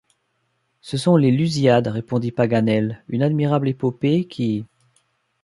[0.81, 4.65] Ce sont les Lusiades, répondit Paganel, une admirable épopée, qui...